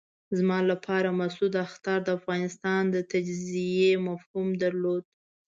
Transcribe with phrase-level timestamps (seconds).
[0.37, 5.03] زما لپاره د مسعود اخطار د افغانستان د تجزیې مفهوم درلود.